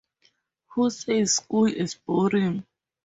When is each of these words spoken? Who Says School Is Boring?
Who 0.69 0.89
Says 0.89 1.35
School 1.35 1.67
Is 1.67 1.93
Boring? 1.93 2.65